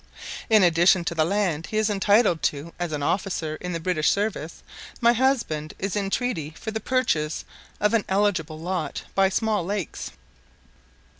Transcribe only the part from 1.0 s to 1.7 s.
to the land